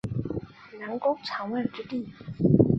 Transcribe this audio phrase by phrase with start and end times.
[0.79, 2.09] 南宫长万之弟。